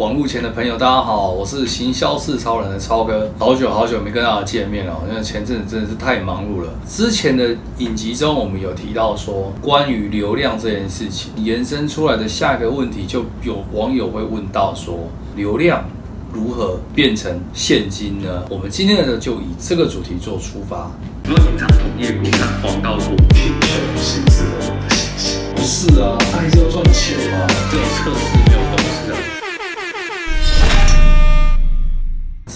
[0.00, 6.72] 网络前的朋友，大家好，我是行销式超人的超哥，好久好久没跟大家见面了，因为前阵子真的是太忙碌了。
[6.88, 14.96] 之前的影集中，我们有提到说，关于流量这件事情，延伸出来的下一个问题，就有网友会问到说，
[15.36, 15.84] 流量
[16.32, 18.42] 如何变成现金呢？
[18.48, 20.90] 我们今天呢，就以这个主题做出发。
[21.26, 29.39] 如果平常同业不看广告做品牌形式的信息，不是啊，他还是要赚钱嘛，这种测试没有公司啊。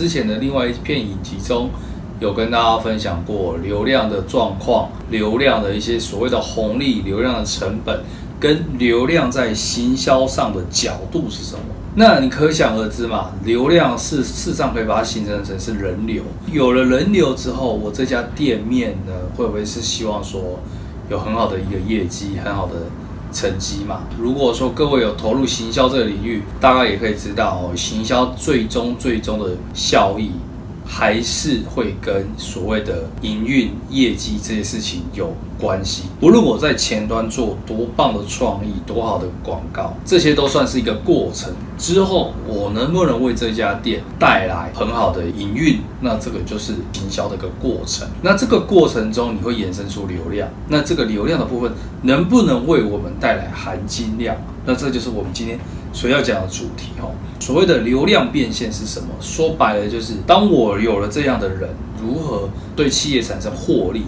[0.05, 1.71] 之前的另外一片影集中，
[2.21, 8.01] 有跟大家分享过流量的状况、流量的一些所谓的红利、流量的成本，
[8.39, 11.63] 跟流量在行销上的角度是什么？
[11.95, 16.23] 那你可想而知嘛，流量是事实上可以把它形成成是人流。
[16.53, 20.61] 有了人流之后，我这家店面呢，会不会是希望说
[21.09, 22.75] 有很好的一个业绩、很好的？
[23.35, 30.31] 成绩嘛，如果说各位有投入行销这个领域，大概也可以知道哦，行销最终最终的效益。
[30.87, 36.03] 还是会跟所谓的营运业绩这些事情有关系。
[36.21, 41.51] 无论我在前端做多棒的创意、多好的广告，这些都算是一个过程。
[41.79, 48.07] 之后我能不能为这家店带来很好的营运，那这个就是行销的一个过程。
[48.21, 50.47] 那这个过程中，你会衍生出流量。
[50.69, 54.37] 那这个流量的部分能不能为我们带来含金量？
[54.67, 55.59] 那这就是我们今天
[55.93, 57.11] 所要讲的主题哦。
[57.41, 59.09] 所谓的流量变现是什么？
[59.21, 61.71] 说白了就是，当我有了这样的人，
[62.01, 64.03] 如何对企业产生获利？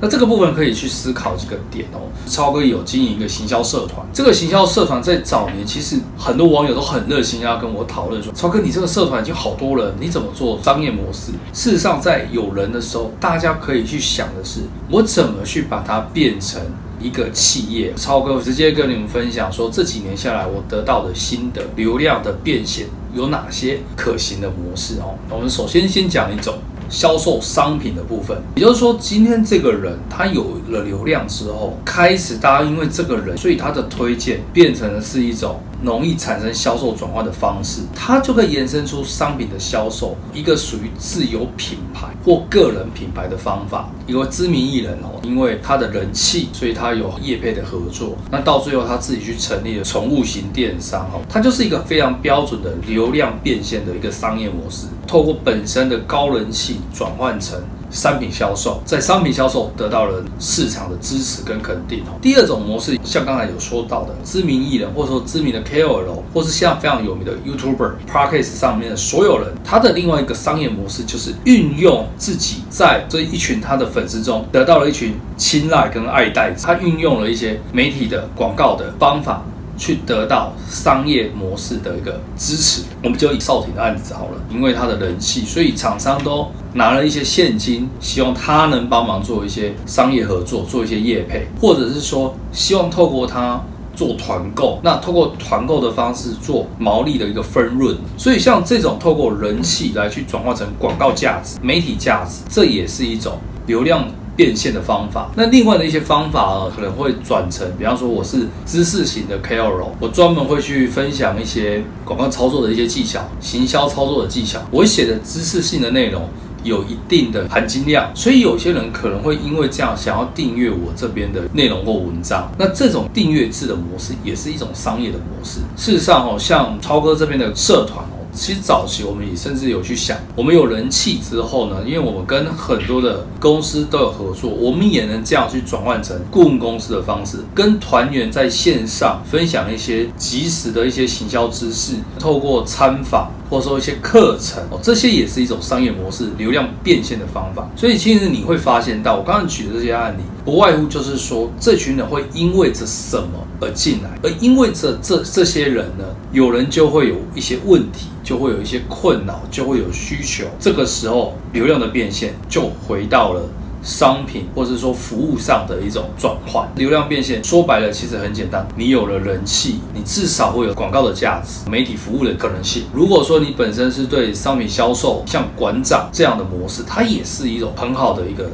[0.00, 2.08] 那这个部分可以去思考几个点哦。
[2.26, 11.32] 超哥有经营一个行销社团，这个行销社团在早年其实很多网友都很热心要跟我讨论说，超哥你这个社团已经好多人，你怎么做商业模式？
[11.52, 16.60] 事实上，在有人的时候，大家可以去想的是，我怎么去把它变成。
[17.00, 25.14] 一个企业，超哥直接跟你们分享说，这几年下来我得到的心得，流量的变现有哪些可行的模式哦？
[25.30, 35.58] 我们首先先讲一种销售商品的部分，也就是说，今天这个人他有了流量之后，开始大家因为这个人，所以他的推荐变成了是一种。
[35.82, 43.88] 容易产生销售转化的方式，它就可以延伸出商品的销售，一个属于自有品牌或个人品牌的方法。
[44.10, 48.18] 一个知名艺人哦，因为他的人气，所以他有业配的合作。
[48.28, 57.56] 那到最后他自己去成立了宠物型电商哦，它就是一个非常标准的流量变现的一个商业模式，透过本身的高人气转换成。
[57.90, 62.18] 商品销售，在商品销售得到了市场的支持跟肯定哦。
[62.22, 79.42] 第二种模式，像刚才有说到的知名艺人，或者说知名的 KOL，或是像非常有名的 YouTuber、Podcast 上面的所有人，他的另外一个商业模式就是运用自己在这一群他的粉丝中得到了一群青睐跟爱戴，他运用了一些媒体的广告的方法。
[79.80, 93.58] 去得到商业模式的一个支持，我们就以少廷的案子好了，因为他的人气，所以厂商都拿了一些现金，希望他能帮忙做一些商业合作，做一些业配，或者是说希望透过他
[93.96, 97.96] 做团购，那透过团购的方式做毛利的一个分润。
[98.18, 104.06] 所以像这种透过人气来去转化成广告价值、媒体价值，这也是一种流量。
[104.40, 114.58] 变现的方法，那另外的一些方法，可能会转成，比方说我是知识型的 KOL，我专门会去分享一些广告操作的一些技巧、行销操作的技巧。
[114.70, 116.26] 我写的知识性的内容
[116.62, 122.50] 有一定的含金量，所以有些人可能会因为这样想要订阅我这边的内容或文章。
[122.56, 125.60] 那这种订阅制的模式也是一种商业的模式。
[125.76, 128.19] 事实上哦，像超哥这边的社团哦。
[128.32, 147.68] 其实早期我们也甚至有去想，我们有人气之后呢，因为我们跟很多的公司都有合作，我们也能这样去转换成顾问公司的方式，跟团员在线上分享一些及时的一些行销知识，透过参访或者说一些课程哦，这些也是一种商业模式、流量变现的方法。
[147.76, 158.06] 所以其实你会发现到，我刚刚举的这些案例，不外乎就是说，这群人会因为着什么而进来，而因为这这这些人呢，有人就会有一些问题。
[158.22, 160.44] 就会有一些困扰，就会有需求。
[160.60, 163.42] 这个时候，流量的变现就回到了
[163.82, 166.68] 商品或者说服务上的一种转换。
[166.76, 168.66] 流量变现说白了，其实很简单。
[168.76, 172.84] 你有了人气，你至少会有广告的价值、媒体服务的可能性。
[172.92, 178.50] 如果说你本身是对商品销售，像馆长这样的模式，它也是一种很好的一个。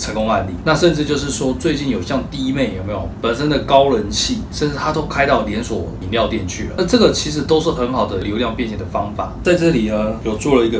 [0.00, 6.74] 成功案例，那甚至就是说，最近有像滴妹有没有本身的高人气，甚至他都开到连锁饮料店去了。
[6.78, 9.32] 那这个其实都是很好的流量变现的方法。
[9.42, 10.78] 在这里呢，有做了一个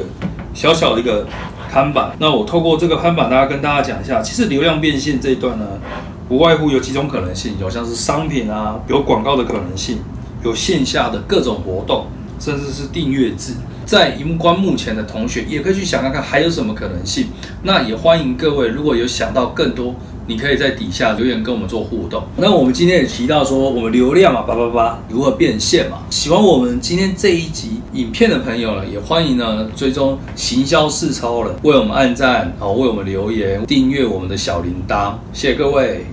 [0.55, 1.27] 小小的一个
[1.69, 2.17] 看板。
[2.19, 5.67] 那我透过这个看板，大家跟大家讲一下，其实流量变现这一段呢，
[6.29, 9.99] 不外乎有几种可能性，有像是商品啊，有广告的可能性，
[10.43, 12.07] 有线下的各种活动。
[12.41, 13.55] 甚至是订阅制。
[13.85, 17.27] 在荧光幕前的同学也可以去想看看还有什么可能性。
[17.65, 19.93] 那也欢迎各位，如果有想到更多，
[20.29, 22.23] 你可以在底下留言跟我们做互动。
[22.37, 26.01] 那我们今天也提到说，我们流量嘛，八八八，如何变现嘛？
[26.11, 36.05] 喜欢我们今天这一集影片的朋友呢，也欢迎呢追踪行销四超人，为我们按赞，好，为我们留言，订阅我们的小铃铛，谢谢各位。